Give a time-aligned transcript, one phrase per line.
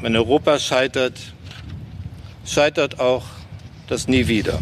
[0.00, 1.34] wenn Europa scheitert,
[2.44, 3.24] scheitert auch
[3.88, 4.58] das nie wieder.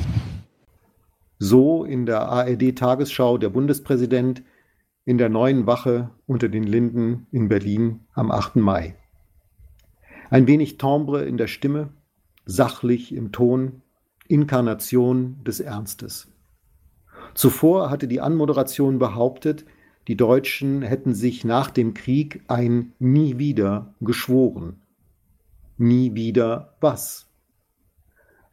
[1.38, 4.42] So in der ARD-Tagesschau der Bundespräsident
[5.04, 8.56] in der neuen Wache unter den Linden in Berlin am 8.
[8.56, 8.96] Mai.
[10.30, 11.90] Ein wenig Timbre in der Stimme,
[12.46, 13.82] sachlich im Ton,
[14.28, 16.28] Inkarnation des Ernstes.
[17.34, 19.66] Zuvor hatte die Anmoderation behauptet,
[20.08, 24.80] die Deutschen hätten sich nach dem Krieg ein Nie wieder geschworen.
[25.78, 27.26] Nie wieder was?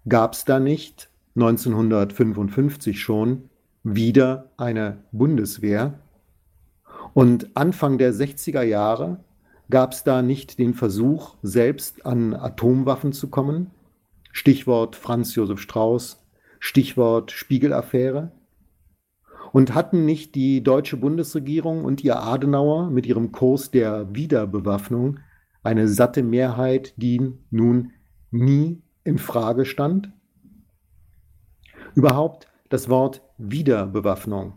[0.09, 3.49] Gab's da nicht 1955 schon
[3.83, 5.99] wieder eine Bundeswehr?
[7.13, 9.23] Und Anfang der 60er Jahre
[9.69, 13.71] gab es da nicht den Versuch, selbst an Atomwaffen zu kommen?
[14.33, 16.21] Stichwort Franz Josef Strauß,
[16.59, 18.33] Stichwort Spiegelaffäre.
[19.53, 25.19] Und hatten nicht die deutsche Bundesregierung und ihr Adenauer mit ihrem Kurs der Wiederbewaffnung
[25.63, 27.91] eine satte Mehrheit, die nun
[28.31, 30.11] nie in Frage stand?
[31.95, 34.53] Überhaupt das Wort Wiederbewaffnung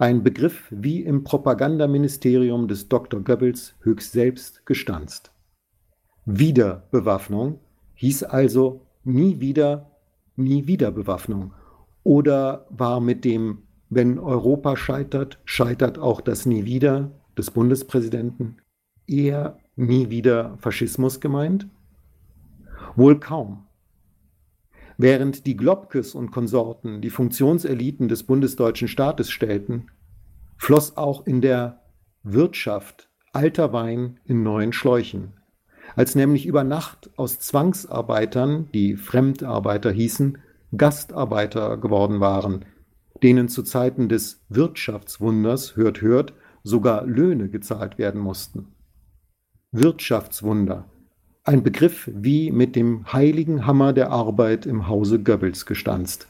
[0.00, 3.20] ein Begriff wie im Propagandaministerium des Dr.
[3.20, 5.30] Goebbels höchst selbst gestanzt.
[6.24, 7.60] Wiederbewaffnung
[7.96, 9.90] hieß also nie wieder,
[10.36, 11.52] nie wieder Bewaffnung.
[12.02, 18.56] Oder war mit dem, wenn Europa scheitert, scheitert auch das Nie wieder des Bundespräsidenten
[19.06, 21.68] eher nie wieder Faschismus gemeint?
[22.96, 23.66] Wohl kaum.
[24.96, 29.90] Während die Globkes und Konsorten die Funktionseliten des bundesdeutschen Staates stellten,
[30.58, 31.80] floss auch in der
[32.22, 35.32] Wirtschaft alter Wein in neuen Schläuchen.
[35.96, 40.38] Als nämlich über Nacht aus Zwangsarbeitern, die Fremdarbeiter hießen,
[40.76, 42.64] Gastarbeiter geworden waren,
[43.22, 48.68] denen zu Zeiten des Wirtschaftswunders, hört, hört, sogar Löhne gezahlt werden mussten.
[49.72, 50.86] Wirtschaftswunder,
[51.44, 56.26] ein Begriff wie mit dem heiligen Hammer der Arbeit im Hause Goebbels gestanzt.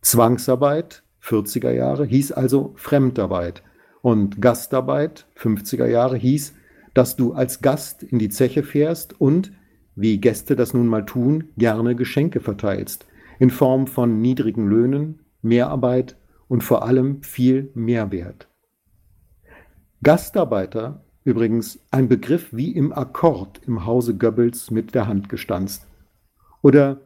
[0.00, 3.62] Zwangsarbeit, 40er Jahre, hieß also Fremdarbeit.
[4.00, 6.54] Und Gastarbeit, 50er Jahre, hieß,
[6.94, 9.52] dass du als Gast in die Zeche fährst und,
[9.94, 13.04] wie Gäste das nun mal tun, gerne Geschenke verteilst.
[13.40, 16.16] In Form von niedrigen Löhnen, Mehrarbeit
[16.48, 18.48] und vor allem viel Mehrwert.
[20.02, 25.86] Gastarbeiter Übrigens ein Begriff wie im Akkord im Hause Goebbels mit der Hand gestanzt.
[26.62, 27.00] Oder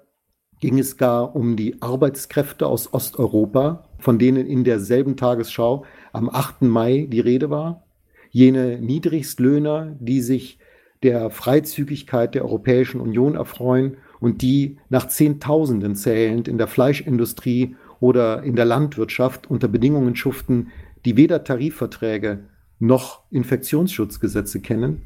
[0.61, 5.85] ging es gar um die Arbeitskräfte aus Osteuropa, von denen in derselben Tagesschau
[6.15, 6.63] am 8.
[6.63, 7.85] Mai die Rede war?
[8.31, 10.59] Jene Niedrigstlöhner, die sich
[11.03, 18.43] der Freizügigkeit der Europäischen Union erfreuen und die nach Zehntausenden zählend in der Fleischindustrie oder
[18.43, 20.69] in der Landwirtschaft unter Bedingungen schuften,
[21.05, 22.45] die weder Tarifverträge
[22.79, 25.03] noch Infektionsschutzgesetze kennen?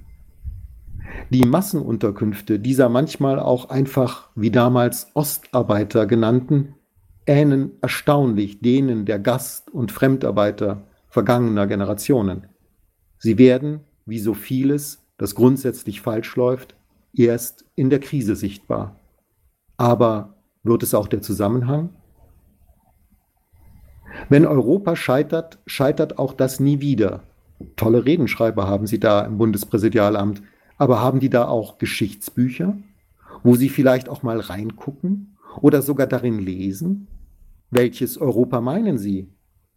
[1.31, 6.75] Die Massenunterkünfte dieser manchmal auch einfach wie damals Ostarbeiter genannten
[7.27, 12.47] ähneln erstaunlich denen der Gast- und Fremdarbeiter vergangener Generationen.
[13.19, 16.75] Sie werden, wie so vieles, das grundsätzlich falsch läuft,
[17.15, 18.97] erst in der Krise sichtbar.
[19.77, 21.91] Aber wird es auch der Zusammenhang?
[24.29, 27.23] Wenn Europa scheitert, scheitert auch das nie wieder,
[27.77, 30.43] tolle Redenschreiber haben Sie da im Bundespräsidialamt.
[30.77, 32.77] Aber haben die da auch Geschichtsbücher,
[33.43, 37.09] wo Sie vielleicht auch mal reingucken oder sogar darin lesen?
[37.71, 39.29] Welches Europa meinen Sie?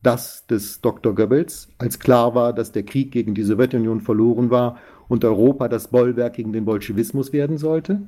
[0.02, 1.16] Das des Dr.
[1.16, 4.78] Goebbels, als klar war, dass der Krieg gegen die Sowjetunion verloren war
[5.08, 8.02] und Europa das Bollwerk gegen den Bolschewismus werden sollte?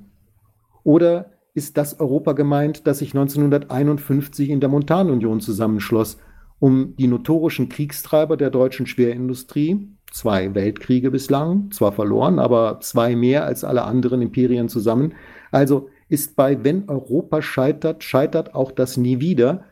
[0.83, 6.17] Oder ist das Europa gemeint, das sich 1951 in der Montanunion zusammenschloss
[6.59, 13.45] um die notorischen Kriegstreiber der deutschen Schwerindustrie, zwei Weltkriege bislang, zwar verloren, aber zwei mehr
[13.45, 15.13] als alle anderen Imperien zusammen.
[15.51, 19.65] Also ist bei Wenn Europa scheitert, scheitert auch das nie wieder,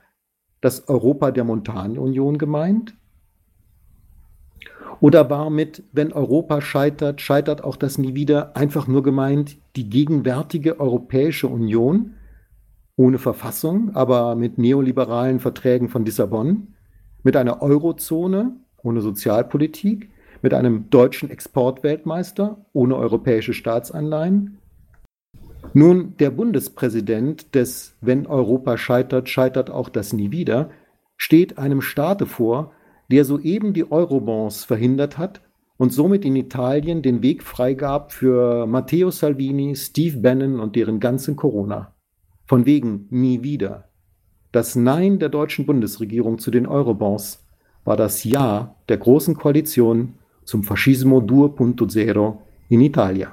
[0.62, 2.96] das Europa der Montanunion gemeint?
[5.00, 9.90] Oder war mit Wenn Europa scheitert, scheitert auch das nie wieder einfach nur gemeint die
[9.90, 12.16] gegenwärtige Europäische Union,
[12.96, 16.73] ohne Verfassung, aber mit neoliberalen Verträgen von Lissabon,
[17.24, 20.10] mit einer Eurozone ohne Sozialpolitik,
[20.42, 24.60] mit einem deutschen Exportweltmeister ohne europäische Staatsanleihen.
[25.74, 30.70] Nun, der Bundespräsident des Wenn Europa scheitert, scheitert auch das nie wieder,
[31.18, 32.74] steht einem Staate vor,
[33.10, 35.42] der soeben die Eurobonds verhindert hat
[35.78, 41.36] und somit in Italien den Weg freigab für Matteo Salvini, Steve Bannon und deren ganzen
[41.36, 41.96] Corona.
[42.46, 43.90] Von wegen nie wieder.
[44.54, 47.44] Das Nein der deutschen Bundesregierung zu den Eurobonds
[47.86, 50.14] war das Ja der Großen Koalition
[50.46, 52.38] zum Fascismo 2.0
[52.70, 53.32] in Italia.